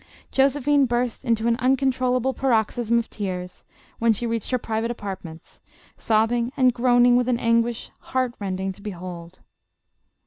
Josephine 0.31 0.87
burst 0.87 1.23
into 1.23 1.45
an 1.45 1.57
uncontrollable 1.57 2.33
paroxysm 2.33 2.97
of 2.97 3.07
tears, 3.07 3.63
when 3.99 4.13
she 4.13 4.25
reached 4.25 4.49
her 4.49 4.57
private 4.57 4.89
apartments, 4.89 5.61
sobbing 5.95 6.51
and 6.57 6.73
groaning 6.73 7.15
with 7.17 7.29
an 7.29 7.37
anguish, 7.39 7.91
heart 7.99 8.33
rending 8.39 8.71
to 8.71 8.81
behold. 8.81 9.41